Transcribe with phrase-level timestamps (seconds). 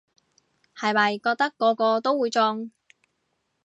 [0.77, 2.71] 後咪覺得個個都會中